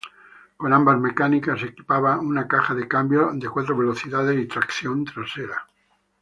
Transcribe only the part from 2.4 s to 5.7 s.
caja de cambios de cuatro velocidades y tracción trasera.